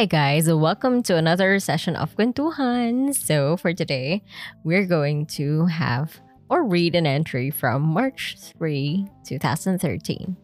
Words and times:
Hey 0.00 0.06
guys, 0.06 0.50
welcome 0.50 1.02
to 1.02 1.16
another 1.16 1.60
session 1.60 1.94
of 1.94 2.16
Kwentuhan. 2.16 3.14
So 3.14 3.58
for 3.58 3.74
today, 3.74 4.22
we're 4.64 4.86
going 4.86 5.26
to 5.36 5.66
have 5.66 6.18
or 6.48 6.64
read 6.64 6.94
an 6.94 7.06
entry 7.06 7.50
from 7.50 7.82
March 7.82 8.38
3, 8.38 9.06
2013. 9.26 10.38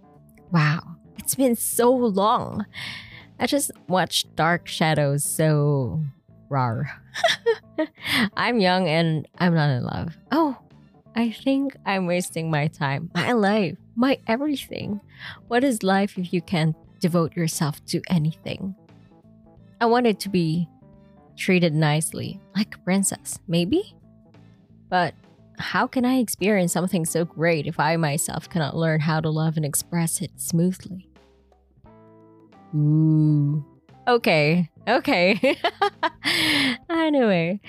Wow, 0.52 0.82
it's 1.16 1.34
been 1.34 1.56
so 1.56 1.90
long. 1.90 2.66
I 3.40 3.46
just 3.46 3.70
watched 3.88 4.36
Dark 4.36 4.68
Shadows, 4.68 5.24
so 5.24 6.04
rar. 6.50 6.91
I'm 8.36 8.61
young 8.61 8.88
and 8.88 9.27
I'm 9.38 9.54
not 9.54 9.70
in 9.70 9.84
love. 9.84 10.18
Oh, 10.32 10.59
I 11.14 11.30
think 11.30 11.75
I'm 11.86 12.04
wasting 12.04 12.50
my 12.50 12.66
time, 12.66 13.11
my 13.14 13.32
life, 13.32 13.79
my 13.95 14.18
everything. 14.27 15.00
What 15.48 15.64
is 15.64 15.82
life 15.82 16.18
if 16.18 16.30
you 16.34 16.43
can't 16.43 16.76
devote 17.00 17.34
yourself 17.34 17.82
to 17.86 18.02
anything? 18.11 18.75
I 19.80 19.86
wanted 19.86 20.21
to 20.21 20.29
be 20.29 20.68
treated 21.36 21.75
nicely, 21.75 22.40
like 22.54 22.75
a 22.75 22.79
princess, 22.79 23.39
maybe? 23.46 23.94
But 24.89 25.14
how 25.58 25.86
can 25.86 26.04
I 26.04 26.18
experience 26.18 26.72
something 26.72 27.04
so 27.04 27.25
great 27.25 27.66
if 27.66 27.79
I 27.79 27.96
myself 27.96 28.49
cannot 28.49 28.76
learn 28.76 29.00
how 29.00 29.21
to 29.21 29.29
love 29.29 29.57
and 29.57 29.64
express 29.64 30.22
it 30.22 30.30
smoothly? 30.36 31.08
Ooh. 32.75 33.64
Okay, 34.08 34.70
okay. 34.86 35.58
anyway, 36.91 37.61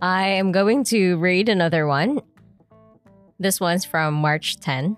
I 0.00 0.28
am 0.28 0.52
going 0.52 0.84
to 0.84 1.16
read 1.16 1.48
another 1.48 1.86
one. 1.86 2.20
This 3.38 3.58
one's 3.58 3.84
from 3.84 4.14
March 4.14 4.60
10. 4.60 4.96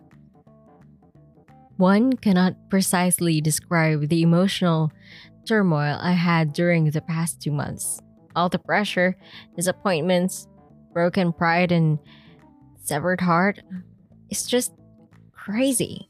One 1.77 2.13
cannot 2.15 2.55
precisely 2.71 3.41
describe 3.41 4.09
the 4.09 4.23
emotional 4.23 4.93
turmoil 5.45 5.99
I 6.01 6.13
had 6.13 6.53
during 6.53 6.91
the 6.91 7.01
past 7.01 7.41
two 7.41 7.53
months. 7.53 8.01
All 8.37 8.49
the 8.49 8.59
pressure, 8.59 9.17
disappointments, 9.57 10.49
broken 10.93 11.33
pride, 11.33 11.73
and 11.73 11.99
severed 12.83 13.21
heart. 13.21 13.61
It's 14.31 14.47
just 14.47 14.73
crazy. 15.33 16.09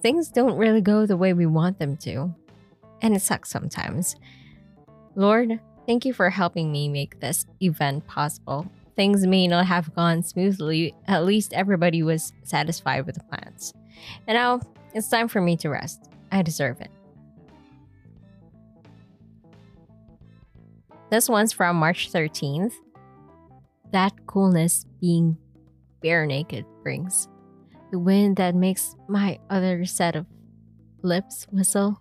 Things 0.00 0.28
don't 0.28 0.56
really 0.56 0.80
go 0.80 1.06
the 1.06 1.16
way 1.16 1.32
we 1.32 1.46
want 1.46 1.78
them 1.78 1.96
to. 1.98 2.34
And 3.02 3.14
it 3.14 3.22
sucks 3.22 3.50
sometimes. 3.50 4.16
Lord, 5.14 5.60
thank 5.86 6.04
you 6.04 6.14
for 6.14 6.30
helping 6.30 6.72
me 6.72 6.88
make 6.88 7.20
this 7.20 7.46
event 7.60 8.06
possible. 8.06 8.66
Things 8.96 9.26
may 9.26 9.46
not 9.46 9.66
have 9.66 9.94
gone 9.94 10.22
smoothly, 10.22 10.94
at 11.06 11.24
least 11.24 11.52
everybody 11.52 12.02
was 12.02 12.32
satisfied 12.44 13.06
with 13.06 13.16
the 13.16 13.24
plans. 13.24 13.72
And 14.26 14.36
now 14.36 14.60
it's 14.94 15.08
time 15.08 15.28
for 15.28 15.40
me 15.40 15.56
to 15.58 15.68
rest. 15.68 16.08
I 16.30 16.42
deserve 16.42 16.80
it. 16.80 16.90
This 21.12 21.28
one's 21.28 21.52
from 21.52 21.76
March 21.76 22.10
13th. 22.10 22.72
That 23.92 24.14
coolness 24.26 24.86
being 24.98 25.36
bare 26.00 26.24
naked 26.24 26.64
brings. 26.82 27.28
The 27.90 27.98
wind 27.98 28.36
that 28.36 28.54
makes 28.54 28.96
my 29.10 29.38
other 29.50 29.84
set 29.84 30.16
of 30.16 30.24
lips 31.02 31.46
whistle. 31.50 32.00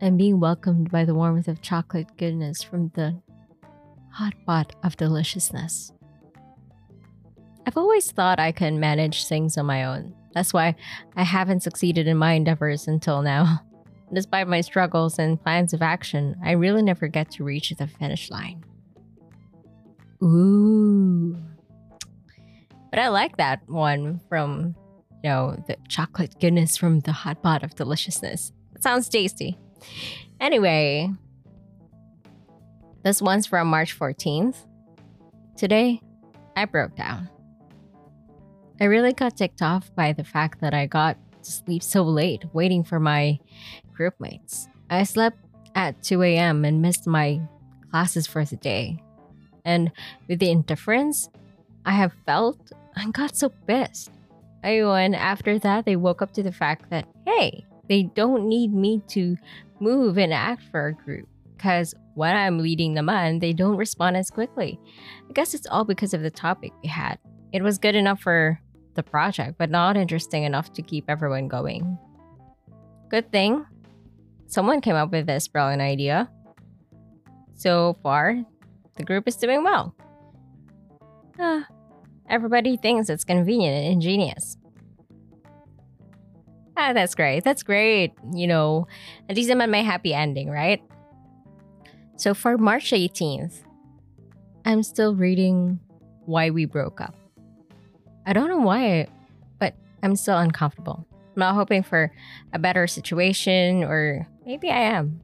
And 0.00 0.16
being 0.16 0.40
welcomed 0.40 0.90
by 0.90 1.04
the 1.04 1.14
warmth 1.14 1.46
of 1.46 1.60
chocolate 1.60 2.16
goodness 2.16 2.62
from 2.62 2.90
the 2.94 3.20
hot 4.12 4.32
pot 4.46 4.74
of 4.82 4.96
deliciousness. 4.96 5.92
I've 7.66 7.76
always 7.76 8.10
thought 8.12 8.40
I 8.40 8.50
could 8.50 8.72
manage 8.72 9.26
things 9.26 9.58
on 9.58 9.66
my 9.66 9.84
own. 9.84 10.14
That's 10.32 10.54
why 10.54 10.74
I 11.16 11.22
haven't 11.22 11.64
succeeded 11.64 12.08
in 12.08 12.16
my 12.16 12.32
endeavors 12.32 12.88
until 12.88 13.20
now. 13.20 13.60
Despite 14.12 14.46
my 14.46 14.60
struggles 14.60 15.18
and 15.18 15.42
plans 15.42 15.72
of 15.72 15.82
action, 15.82 16.36
I 16.44 16.52
really 16.52 16.82
never 16.82 17.08
get 17.08 17.30
to 17.32 17.44
reach 17.44 17.70
the 17.70 17.86
finish 17.86 18.30
line. 18.30 18.64
Ooh. 20.22 21.36
But 22.90 23.00
I 23.00 23.08
like 23.08 23.36
that 23.36 23.68
one 23.68 24.20
from, 24.28 24.76
you 25.22 25.30
know, 25.30 25.62
the 25.66 25.76
chocolate 25.88 26.38
goodness 26.40 26.76
from 26.76 27.00
the 27.00 27.12
hot 27.12 27.42
pot 27.42 27.62
of 27.62 27.74
deliciousness. 27.74 28.52
It 28.74 28.82
sounds 28.82 29.08
tasty. 29.08 29.58
Anyway, 30.40 31.10
this 33.02 33.20
one's 33.20 33.46
from 33.46 33.68
March 33.68 33.98
14th. 33.98 34.56
Today, 35.56 36.00
I 36.56 36.64
broke 36.64 36.96
down. 36.96 37.28
I 38.80 38.84
really 38.84 39.12
got 39.12 39.36
ticked 39.36 39.62
off 39.62 39.94
by 39.94 40.12
the 40.12 40.24
fact 40.24 40.60
that 40.60 40.74
I 40.74 40.86
got 40.86 41.16
to 41.46 41.52
sleep 41.52 41.82
so 41.82 42.02
late 42.02 42.44
waiting 42.52 42.84
for 42.84 43.00
my 43.00 43.38
groupmates. 43.98 44.66
I 44.90 45.02
slept 45.04 45.38
at 45.74 46.02
2 46.02 46.22
a.m. 46.22 46.64
and 46.64 46.82
missed 46.82 47.06
my 47.06 47.40
classes 47.90 48.26
for 48.26 48.44
the 48.44 48.56
day. 48.56 49.02
And 49.64 49.90
with 50.28 50.38
the 50.38 50.50
indifference 50.50 51.28
I 51.84 51.92
have 51.92 52.12
felt, 52.26 52.72
I 52.94 53.10
got 53.10 53.36
so 53.36 53.48
pissed. 53.66 54.10
And 54.62 55.16
after 55.16 55.58
that, 55.60 55.84
they 55.84 55.96
woke 55.96 56.22
up 56.22 56.32
to 56.34 56.42
the 56.42 56.52
fact 56.52 56.90
that, 56.90 57.06
hey, 57.26 57.64
they 57.88 58.02
don't 58.02 58.48
need 58.48 58.74
me 58.74 59.02
to 59.08 59.36
move 59.80 60.18
and 60.18 60.32
act 60.32 60.62
for 60.70 60.88
a 60.88 60.92
group. 60.92 61.28
Because 61.56 61.94
when 62.14 62.34
I'm 62.34 62.58
leading 62.58 62.94
them 62.94 63.08
on, 63.08 63.38
they 63.38 63.52
don't 63.52 63.76
respond 63.76 64.16
as 64.16 64.30
quickly. 64.30 64.78
I 65.28 65.32
guess 65.32 65.54
it's 65.54 65.66
all 65.66 65.84
because 65.84 66.14
of 66.14 66.22
the 66.22 66.30
topic 66.30 66.72
we 66.82 66.88
had. 66.88 67.18
It 67.52 67.62
was 67.62 67.78
good 67.78 67.94
enough 67.94 68.20
for 68.20 68.60
the 68.96 69.02
project, 69.02 69.56
but 69.58 69.70
not 69.70 69.96
interesting 69.96 70.42
enough 70.42 70.72
to 70.72 70.82
keep 70.82 71.04
everyone 71.08 71.48
going. 71.48 71.96
Good 73.08 73.30
thing 73.30 73.64
someone 74.48 74.80
came 74.80 74.96
up 74.96 75.12
with 75.12 75.26
this 75.26 75.48
brilliant 75.48 75.82
idea. 75.82 76.30
So 77.54 77.96
far, 78.02 78.44
the 78.96 79.04
group 79.04 79.26
is 79.26 79.36
doing 79.36 79.64
well. 79.64 79.94
Ah, 81.38 81.66
everybody 82.28 82.76
thinks 82.76 83.08
it's 83.08 83.24
convenient 83.24 83.76
and 83.76 83.92
ingenious. 83.94 84.56
Ah, 86.76 86.92
that's 86.92 87.14
great. 87.14 87.42
That's 87.42 87.62
great. 87.62 88.12
You 88.34 88.46
know, 88.46 88.86
at 89.28 89.36
least 89.36 89.50
I'm 89.50 89.60
at 89.62 89.70
my 89.70 89.82
happy 89.82 90.12
ending, 90.12 90.50
right? 90.50 90.82
So 92.16 92.34
for 92.34 92.58
March 92.58 92.90
18th, 92.90 93.62
I'm 94.64 94.82
still 94.82 95.14
reading 95.14 95.80
Why 96.26 96.50
We 96.50 96.66
Broke 96.66 97.00
Up. 97.00 97.14
I 98.26 98.32
don't 98.32 98.48
know 98.48 98.58
why, 98.58 99.06
but 99.58 99.74
I'm 100.02 100.16
still 100.16 100.36
uncomfortable. 100.36 101.06
I'm 101.12 101.40
not 101.40 101.54
hoping 101.54 101.82
for 101.84 102.12
a 102.52 102.58
better 102.58 102.86
situation, 102.86 103.84
or 103.84 104.26
maybe 104.44 104.68
I 104.68 104.80
am. 104.80 105.20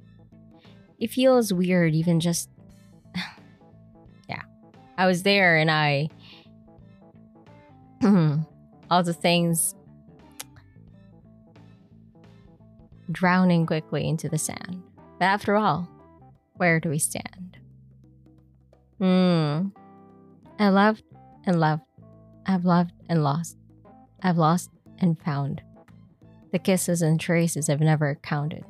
It 1.01 1.11
feels 1.11 1.53
weird, 1.53 1.95
even 1.95 2.21
just. 2.21 2.49
yeah. 4.29 4.43
I 4.97 5.07
was 5.07 5.25
there 5.25 5.59
and 5.59 5.71
I. 5.71 6.09
all 8.93 9.03
the 9.03 9.15
things 9.15 9.75
drowning 13.11 13.65
quickly 13.67 14.07
into 14.07 14.29
the 14.29 14.39
sand. 14.39 14.83
But 15.19 15.25
after 15.25 15.57
all, 15.57 15.89
where 16.57 16.79
do 16.79 16.91
we 16.91 16.99
stand? 16.99 17.59
Hmm. 18.99 19.69
I 20.59 20.69
loved 20.69 21.03
and 21.47 21.59
loved 21.59 21.83
I've 22.47 22.65
loved 22.65 22.93
and 23.09 23.23
lost. 23.23 23.57
I've 24.23 24.39
lost 24.39 24.71
and 24.99 25.21
found. 25.21 25.63
The 26.53 26.59
kisses 26.59 27.03
and 27.03 27.21
traces 27.21 27.69
I've 27.69 27.81
never 27.81 28.17
counted. 28.23 28.65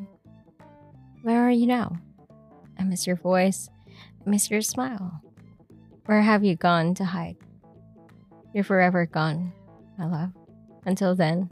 Where 1.22 1.46
are 1.46 1.50
you 1.50 1.66
now? 1.66 1.96
I 2.78 2.84
miss 2.84 3.06
your 3.06 3.16
voice. 3.16 3.68
I 4.26 4.30
miss 4.30 4.50
your 4.50 4.62
smile. 4.62 5.20
Where 6.06 6.22
have 6.22 6.44
you 6.44 6.56
gone 6.56 6.94
to 6.94 7.04
hide? 7.04 7.36
You're 8.54 8.64
forever 8.64 9.06
gone, 9.06 9.52
my 9.98 10.06
love. 10.06 10.30
Until 10.84 11.14
then, 11.14 11.50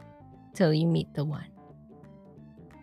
till 0.54 0.74
you 0.74 0.86
meet 0.86 1.12
the 1.14 1.24
one. 1.24 1.46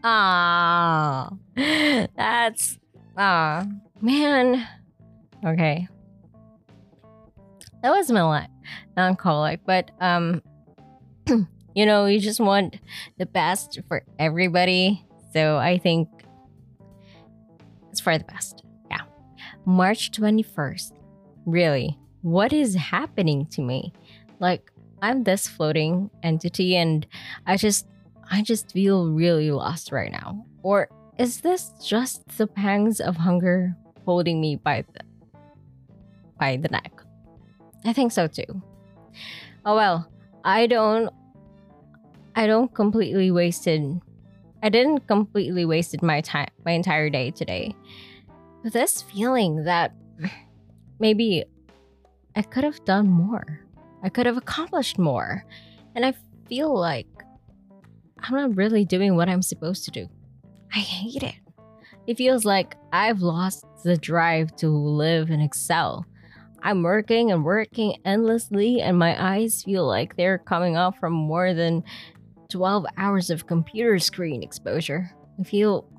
Ah, 0.03 1.29
that's 1.55 2.79
ah 3.17 3.65
man. 4.01 4.67
Okay, 5.45 5.87
that 7.83 7.91
was 7.91 8.11
my 8.11 8.47
melancholic, 8.95 9.61
but 9.65 9.91
um, 10.01 10.41
you 11.75 11.85
know, 11.85 12.05
you 12.05 12.19
just 12.19 12.39
want 12.39 12.77
the 13.17 13.25
best 13.25 13.79
for 13.87 14.03
everybody. 14.17 15.05
So 15.33 15.57
I 15.57 15.77
think 15.77 16.09
it's 17.91 17.99
for 17.99 18.17
the 18.17 18.23
best. 18.23 18.63
Yeah. 18.89 19.01
March 19.65 20.11
21st. 20.11 20.93
Really, 21.45 21.97
what 22.21 22.51
is 22.51 22.75
happening 22.75 23.45
to 23.47 23.61
me? 23.61 23.93
Like, 24.39 24.71
I'm 25.01 25.23
this 25.23 25.47
floating 25.47 26.09
entity 26.23 26.75
and 26.75 27.05
I 27.45 27.57
just 27.57 27.87
I 28.29 28.41
just 28.41 28.71
feel 28.71 29.09
really 29.09 29.51
lost 29.51 29.91
right 29.91 30.11
now. 30.11 30.45
Or 30.63 30.89
is 31.17 31.41
this 31.41 31.71
just 31.83 32.37
the 32.37 32.47
pangs 32.47 32.99
of 32.99 33.15
hunger 33.15 33.75
holding 34.05 34.41
me 34.41 34.55
by 34.55 34.83
the 34.93 35.01
by 36.39 36.57
the 36.57 36.69
neck? 36.69 37.06
I 37.87 37.93
think 37.93 38.11
so 38.11 38.27
too. 38.27 38.61
Oh 39.65 39.75
well, 39.75 40.11
I 40.43 40.67
don't 40.67 41.09
I 42.35 42.45
don't 42.45 42.73
completely 42.73 43.31
wasted 43.31 44.01
I 44.61 44.69
didn't 44.69 45.07
completely 45.07 45.65
wasted 45.65 46.03
my 46.03 46.21
time 46.21 46.49
my 46.65 46.71
entire 46.71 47.09
day 47.09 47.31
today. 47.31 47.73
this 48.63 49.01
feeling 49.01 49.63
that 49.63 49.93
maybe 50.99 51.45
I 52.35 52.41
could 52.41 52.65
have 52.65 52.83
done 52.83 53.09
more. 53.09 53.61
I 54.03 54.09
could 54.09 54.25
have 54.25 54.37
accomplished 54.37 54.99
more. 54.99 55.45
And 55.95 56.05
I 56.05 56.13
feel 56.49 56.77
like 56.77 57.07
I'm 58.19 58.35
not 58.35 58.57
really 58.57 58.83
doing 58.83 59.15
what 59.15 59.29
I'm 59.29 59.41
supposed 59.41 59.85
to 59.85 59.91
do. 59.91 60.09
I 60.75 60.79
hate 60.79 61.23
it. 61.23 61.35
It 62.05 62.17
feels 62.17 62.43
like 62.43 62.75
I've 62.91 63.21
lost 63.21 63.65
the 63.83 63.95
drive 63.97 64.55
to 64.57 64.69
live 64.69 65.29
and 65.29 65.41
excel. 65.41 66.05
I'm 66.67 66.83
working 66.83 67.31
and 67.31 67.45
working 67.45 67.95
endlessly, 68.03 68.81
and 68.81 68.99
my 68.99 69.15
eyes 69.17 69.63
feel 69.63 69.87
like 69.87 70.17
they're 70.17 70.37
coming 70.37 70.75
off 70.75 70.99
from 70.99 71.13
more 71.13 71.53
than 71.53 71.81
12 72.49 72.85
hours 72.97 73.29
of 73.29 73.47
computer 73.47 73.97
screen 73.99 74.43
exposure. 74.43 75.09
I 75.39 75.43
feel 75.43 75.89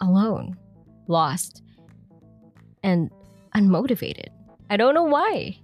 alone, 0.00 0.56
lost, 1.06 1.62
and 2.82 3.08
unmotivated. 3.54 4.30
I 4.68 4.76
don't 4.76 4.94
know 4.96 5.04
why. 5.04 5.60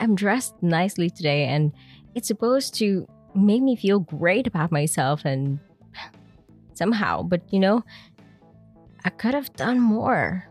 I'm 0.00 0.16
dressed 0.16 0.60
nicely 0.60 1.08
today, 1.08 1.44
and 1.44 1.70
it's 2.16 2.26
supposed 2.26 2.74
to 2.78 3.06
make 3.32 3.62
me 3.62 3.76
feel 3.76 4.00
great 4.00 4.48
about 4.48 4.72
myself 4.72 5.24
and 5.24 5.60
somehow, 6.74 7.22
but 7.22 7.42
you 7.52 7.60
know, 7.60 7.84
I 9.04 9.10
could 9.10 9.34
have 9.34 9.54
done 9.54 9.78
more. 9.78 10.48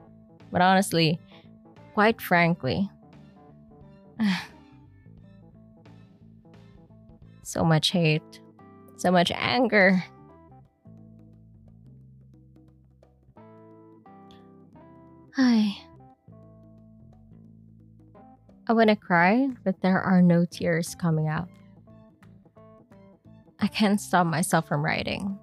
But 0.50 0.62
honestly, 0.62 1.20
quite 1.94 2.22
frankly, 2.22 2.90
so 7.44 7.64
much 7.64 7.92
hate, 7.92 8.42
so 8.98 9.12
much 9.12 9.32
anger. 9.34 10.04
Hi. 15.36 15.78
I 18.68 18.74
want 18.74 18.90
to 18.90 18.96
cry, 18.96 19.50
but 19.64 19.82
there 19.82 20.02
are 20.02 20.22
no 20.22 20.46
tears 20.46 20.96
coming 20.96 21.28
out. 21.28 21.50
I 23.60 23.68
can't 23.68 24.00
stop 24.00 24.28
myself 24.28 24.68
from 24.68 24.84
writing. 24.84 25.38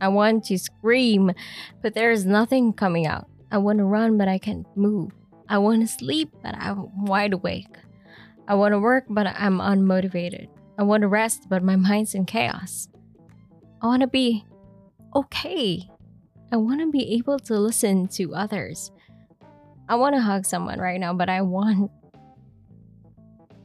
I 0.00 0.08
want 0.08 0.44
to 0.44 0.58
scream, 0.58 1.32
but 1.80 1.94
there 1.94 2.10
is 2.10 2.26
nothing 2.26 2.72
coming 2.72 3.06
out. 3.06 3.28
I 3.50 3.58
want 3.58 3.78
to 3.78 3.84
run, 3.84 4.18
but 4.18 4.26
I 4.26 4.38
can't 4.38 4.66
move. 4.76 5.12
I 5.48 5.58
want 5.58 5.82
to 5.82 5.86
sleep, 5.86 6.30
but 6.42 6.56
I'm 6.56 7.04
wide 7.04 7.34
awake. 7.34 7.76
I 8.48 8.54
want 8.54 8.72
to 8.72 8.78
work, 8.78 9.04
but 9.08 9.26
I'm 9.26 9.58
unmotivated. 9.58 10.48
I 10.78 10.82
want 10.82 11.02
to 11.02 11.08
rest, 11.08 11.48
but 11.48 11.62
my 11.62 11.76
mind's 11.76 12.14
in 12.14 12.26
chaos. 12.26 12.88
I 13.80 13.86
want 13.86 14.00
to 14.02 14.08
be 14.08 14.44
okay. 15.14 15.88
I 16.50 16.56
want 16.56 16.80
to 16.80 16.90
be 16.90 17.14
able 17.14 17.38
to 17.40 17.58
listen 17.58 18.08
to 18.08 18.34
others. 18.34 18.90
I 19.88 19.94
want 19.96 20.14
to 20.14 20.20
hug 20.20 20.44
someone 20.44 20.78
right 20.78 20.98
now, 21.00 21.14
but 21.14 21.28
I 21.28 21.42
want 21.42 21.90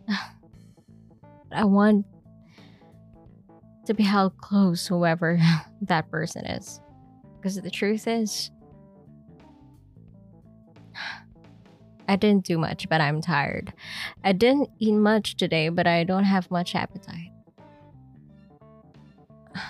I 1.51 1.65
want 1.65 2.06
to 3.85 3.94
be 3.94 4.03
held 4.03 4.38
close, 4.38 4.85
whoever 4.88 5.39
that 5.81 6.09
person 6.09 6.45
is. 6.45 6.81
Because 7.38 7.56
the 7.56 7.71
truth 7.71 8.07
is, 8.07 8.51
I 12.07 12.15
didn't 12.15 12.45
do 12.45 12.57
much, 12.57 12.88
but 12.89 13.01
I'm 13.01 13.21
tired. 13.21 13.74
I 14.24 14.31
didn't 14.31 14.69
eat 14.80 14.94
much 14.94 15.36
today, 15.36 15.69
but 15.69 15.88
I 15.88 16.04
don't 16.04 16.24
have 16.24 16.50
much 16.51 16.75
appetite. 16.75 17.31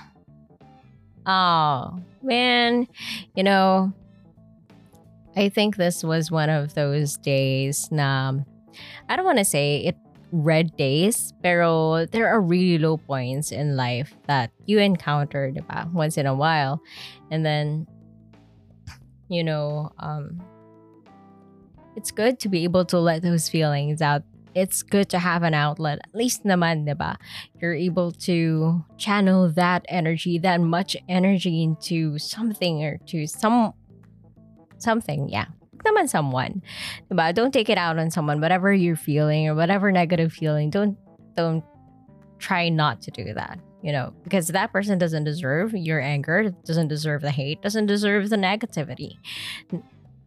Oh, 1.30 2.00
man. 2.24 2.88
You 3.36 3.44
know, 3.44 3.92
I 5.36 5.50
think 5.50 5.75
this 5.75 6.01
was 6.01 6.31
one 6.31 6.50
of 6.50 6.74
those 6.74 7.18
days 7.18 7.89
na 7.92 8.31
I 9.10 9.16
don't 9.18 9.25
want 9.25 9.40
to 9.40 9.44
say 9.44 9.83
it 9.86 9.98
red 10.31 10.75
days, 10.78 11.33
pero 11.44 12.06
there 12.06 12.28
are 12.28 12.42
really 12.42 12.78
low 12.78 12.98
points 12.98 13.51
in 13.51 13.75
life 13.75 14.16
that 14.28 14.51
you 14.66 14.80
encounter, 14.80 15.51
diba? 15.51 15.92
Once 15.94 16.18
in 16.18 16.25
a 16.25 16.33
while. 16.33 16.81
And 17.31 17.45
then, 17.45 17.88
you 19.30 19.44
know, 19.44 19.92
um, 20.00 20.42
it's 21.97 22.11
good 22.11 22.39
to 22.39 22.47
be 22.47 22.63
able 22.63 22.85
to 22.85 22.99
let 22.99 23.23
those 23.23 23.49
feelings 23.49 24.01
out. 24.01 24.21
It's 24.53 24.81
good 24.83 25.09
to 25.09 25.19
have 25.19 25.44
an 25.44 25.53
outlet. 25.53 25.99
At 26.03 26.15
least 26.15 26.45
naman, 26.45 26.88
diba? 26.88 27.17
You're 27.59 27.73
able 27.73 28.11
to 28.29 28.85
channel 28.97 29.49
that 29.53 29.83
energy, 29.89 30.38
that 30.39 30.61
much 30.61 30.95
energy 31.09 31.63
into 31.63 32.17
something 32.17 32.83
or 32.83 32.97
to 33.07 33.27
some 33.27 33.73
something, 34.77 35.27
yeah 35.27 35.47
naman 35.88 36.09
someone. 36.09 36.61
Diba? 37.09 37.33
Don't 37.33 37.51
take 37.51 37.69
it 37.69 37.77
out 37.77 37.97
on 37.97 38.11
someone. 38.11 38.41
Whatever 38.41 38.73
you're 38.73 38.95
feeling 38.95 39.47
or 39.47 39.55
whatever 39.55 39.91
negative 39.91 40.33
feeling, 40.33 40.69
don't 40.69 40.97
don't 41.35 41.63
try 42.39 42.69
not 42.69 43.01
to 43.03 43.11
do 43.11 43.33
that. 43.33 43.59
You 43.81 43.91
know, 43.91 44.13
because 44.23 44.47
that 44.47 44.73
person 44.73 44.97
doesn't 44.97 45.23
deserve 45.23 45.73
your 45.73 46.01
anger, 46.01 46.51
doesn't 46.65 46.89
deserve 46.89 47.21
the 47.21 47.31
hate, 47.31 47.61
doesn't 47.61 47.85
deserve 47.85 48.29
the 48.29 48.35
negativity. 48.35 49.17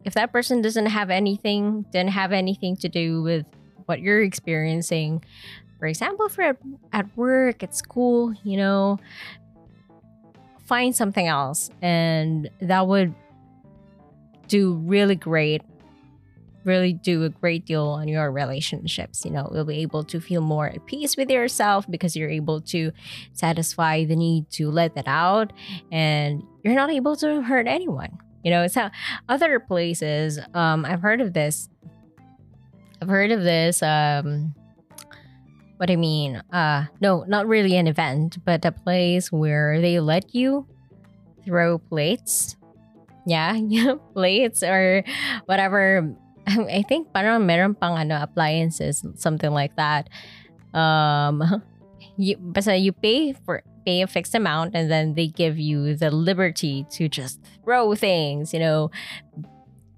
If 0.03 0.13
that 0.15 0.31
person 0.31 0.61
doesn't 0.61 0.87
have 0.87 1.09
anything, 1.09 1.85
didn't 1.91 2.11
have 2.11 2.31
anything 2.31 2.75
to 2.77 2.89
do 2.89 3.21
with 3.21 3.45
what 3.85 4.01
you're 4.01 4.21
experiencing, 4.21 5.23
for 5.79 5.87
example, 5.87 6.29
for 6.29 6.57
at 6.93 7.17
work, 7.17 7.63
at 7.63 7.75
school, 7.75 8.33
you 8.43 8.57
know, 8.57 8.99
find 10.65 10.95
something 10.95 11.27
else 11.27 11.69
and 11.81 12.49
that 12.61 12.87
would 12.87 13.13
do 14.47 14.73
really 14.85 15.15
great 15.15 15.61
really 16.63 16.93
do 16.93 17.23
a 17.23 17.29
great 17.29 17.65
deal 17.65 17.87
on 17.87 18.07
your 18.07 18.31
relationships. 18.31 19.25
You 19.25 19.31
know, 19.31 19.49
you'll 19.53 19.65
be 19.65 19.79
able 19.79 20.03
to 20.05 20.19
feel 20.19 20.41
more 20.41 20.67
at 20.67 20.85
peace 20.85 21.17
with 21.17 21.29
yourself 21.29 21.89
because 21.89 22.15
you're 22.15 22.29
able 22.29 22.61
to 22.61 22.91
satisfy 23.33 24.05
the 24.05 24.15
need 24.15 24.49
to 24.51 24.69
let 24.69 24.95
that 24.95 25.07
out 25.07 25.53
and 25.91 26.43
you're 26.63 26.75
not 26.75 26.89
able 26.89 27.15
to 27.17 27.41
hurt 27.41 27.67
anyone. 27.67 28.17
You 28.43 28.51
know, 28.51 28.67
how 28.73 28.91
other 29.29 29.59
places, 29.59 30.39
um, 30.53 30.85
I've 30.85 31.01
heard 31.01 31.21
of 31.21 31.33
this. 31.33 31.69
I've 33.01 33.09
heard 33.09 33.31
of 33.31 33.41
this, 33.41 33.81
um, 33.81 34.53
what 35.77 35.89
I 35.89 35.95
mean, 35.95 36.41
uh, 36.53 36.85
no, 37.01 37.25
not 37.27 37.47
really 37.47 37.75
an 37.75 37.87
event, 37.87 38.37
but 38.45 38.63
a 38.65 38.71
place 38.71 39.31
where 39.31 39.81
they 39.81 39.99
let 39.99 40.35
you 40.35 40.67
throw 41.43 41.79
plates 41.79 42.55
yeah, 43.25 43.57
plates 44.13 44.63
or 44.63 45.03
whatever. 45.45 46.09
I 46.47 46.81
think 46.87 47.13
parang 47.13 47.45
meron 47.45 47.75
pang 47.75 47.97
ano, 47.97 48.17
appliances, 48.21 49.05
something 49.15 49.51
like 49.51 49.75
that. 49.77 50.09
Um, 50.73 51.43
you, 52.17 52.37
basta 52.37 52.75
you 52.75 52.93
pay 52.93 53.33
for 53.33 53.63
pay 53.85 54.01
a 54.01 54.07
fixed 54.07 54.35
amount 54.35 54.75
and 54.75 54.91
then 54.91 55.15
they 55.15 55.27
give 55.27 55.57
you 55.57 55.95
the 55.95 56.11
liberty 56.11 56.85
to 56.91 57.07
just 57.07 57.39
throw 57.63 57.95
things, 57.95 58.53
you 58.53 58.59
know, 58.59 58.91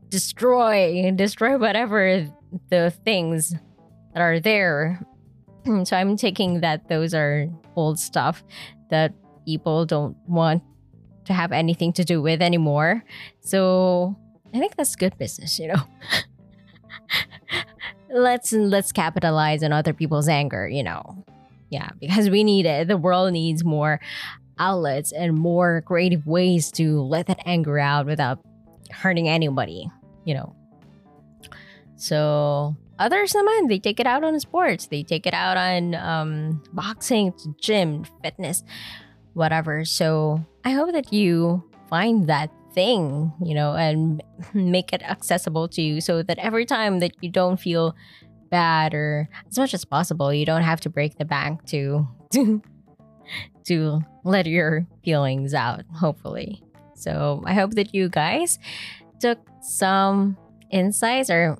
destroy, 0.10 1.12
destroy 1.16 1.58
whatever 1.58 2.28
the 2.70 2.94
things 3.04 3.56
that 4.13 4.22
are 4.22 4.40
there. 4.40 5.02
so 5.84 5.98
I'm 5.98 6.18
taking 6.18 6.62
that 6.62 6.88
those 6.90 7.13
are 7.13 7.48
old 7.75 8.00
stuff 8.00 8.44
that 8.90 9.13
people 9.46 9.86
don't 9.86 10.16
want 10.28 10.63
to 11.25 11.34
have 11.34 11.52
anything 11.52 11.94
to 11.94 12.04
do 12.04 12.22
with 12.22 12.42
anymore. 12.42 13.04
So 13.42 14.18
I 14.54 14.60
think 14.60 14.75
that's 14.75 14.96
good 14.96 15.18
business, 15.18 15.60
you 15.60 15.70
know. 15.70 15.84
let's 18.13 18.52
let's 18.52 18.92
capitalize 18.92 19.63
on 19.63 19.74
other 19.74 19.94
people's 19.94 20.28
anger, 20.28 20.68
you 20.68 20.84
know. 20.84 21.25
Yeah, 21.74 21.89
because 22.00 22.30
we 22.30 22.44
need 22.44 22.68
it. 22.68 22.88
The 22.88 22.98
world 22.98 23.34
needs 23.34 23.63
more 23.63 24.00
outlets 24.60 25.12
and 25.12 25.34
more 25.34 25.82
creative 25.82 26.27
ways 26.27 26.72
to 26.74 27.01
let 27.01 27.25
that 27.25 27.39
anger 27.48 27.80
out 27.80 28.06
without 28.06 28.39
hurting 28.92 29.27
anybody, 29.27 29.89
you 30.24 30.36
know. 30.36 30.56
So 31.96 32.75
others 33.00 33.34
naman, 33.34 33.70
they 33.70 33.80
take 33.80 34.00
it 34.00 34.06
out 34.06 34.24
on 34.24 34.39
sports. 34.39 34.86
They 34.86 35.01
take 35.01 35.25
it 35.25 35.34
out 35.34 35.58
on 35.58 35.96
um, 35.96 36.62
boxing, 36.74 37.34
gym, 37.60 38.06
fitness 38.22 38.63
whatever. 39.34 39.86
So 39.86 40.44
I 40.63 40.72
hope 40.72 40.94
that 40.94 41.12
you 41.12 41.63
find 41.89 42.27
that 42.27 42.51
thing, 42.74 43.34
you 43.44 43.53
know, 43.53 43.75
and 43.75 44.24
make 44.53 44.94
it 44.94 45.01
accessible 45.03 45.68
to 45.70 45.82
you 45.82 46.01
so 46.01 46.24
that 46.24 46.38
every 46.39 46.65
time 46.65 47.00
that 47.00 47.12
you 47.22 47.30
don't 47.30 47.60
feel 47.60 47.96
bad 48.54 48.94
or 48.94 49.28
as 49.50 49.58
much 49.58 49.74
as 49.74 49.84
possible, 49.84 50.32
you 50.32 50.46
don't 50.46 50.62
have 50.62 50.80
to 50.82 50.90
break 50.90 51.18
the 51.18 51.26
bank 51.26 51.66
to 51.66 52.08
to, 52.34 52.62
to 53.66 54.02
let 54.24 54.46
your 54.46 54.86
feelings 55.04 55.56
out, 55.56 55.82
hopefully. 55.92 56.64
So 56.94 57.42
I 57.48 57.56
hope 57.56 57.72
that 57.72 57.96
you 57.96 58.10
guys 58.10 58.60
took 59.20 59.40
some 59.62 60.38
insights 60.70 61.32
or 61.32 61.58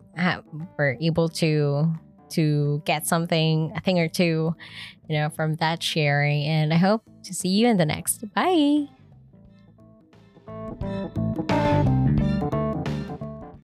were 0.78 0.96
able 1.02 1.30
to 1.30 1.92
to 2.30 2.82
get 2.86 3.08
something, 3.08 3.74
a 3.76 3.82
thing 3.82 4.00
or 4.00 4.08
two, 4.08 4.56
you 5.08 5.18
know, 5.18 5.30
from 5.30 5.56
that 5.56 5.82
sharing. 5.82 6.44
And 6.46 6.74
I 6.74 6.78
hope 6.78 7.04
to 7.24 7.34
see 7.34 7.50
you 7.50 7.68
in 7.68 7.78
the 7.78 7.86
next. 7.86 8.24
Bye. 8.34 8.88